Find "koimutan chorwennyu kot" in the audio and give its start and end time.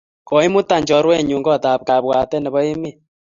0.27-1.63